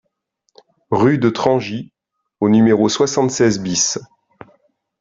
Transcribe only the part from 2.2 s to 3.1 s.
au numéro